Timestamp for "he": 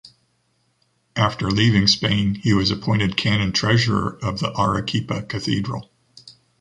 2.33-2.53